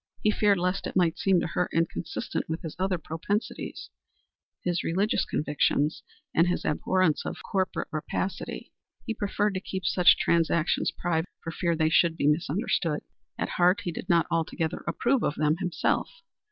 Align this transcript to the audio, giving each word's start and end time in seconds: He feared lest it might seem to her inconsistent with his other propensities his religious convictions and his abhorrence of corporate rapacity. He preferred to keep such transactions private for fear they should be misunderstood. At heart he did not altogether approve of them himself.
He 0.23 0.31
feared 0.31 0.57
lest 0.57 0.87
it 0.87 0.95
might 0.95 1.19
seem 1.19 1.39
to 1.41 1.45
her 1.45 1.69
inconsistent 1.71 2.49
with 2.49 2.63
his 2.63 2.75
other 2.79 2.97
propensities 2.97 3.91
his 4.63 4.83
religious 4.83 5.25
convictions 5.25 6.01
and 6.33 6.47
his 6.47 6.65
abhorrence 6.65 7.23
of 7.23 7.43
corporate 7.43 7.87
rapacity. 7.91 8.73
He 9.05 9.13
preferred 9.13 9.53
to 9.53 9.59
keep 9.59 9.85
such 9.85 10.17
transactions 10.17 10.89
private 10.89 11.29
for 11.43 11.51
fear 11.51 11.75
they 11.75 11.89
should 11.89 12.17
be 12.17 12.25
misunderstood. 12.25 13.01
At 13.37 13.49
heart 13.49 13.81
he 13.81 13.91
did 13.91 14.09
not 14.09 14.25
altogether 14.31 14.83
approve 14.87 15.21
of 15.21 15.35
them 15.35 15.57
himself. 15.57 16.09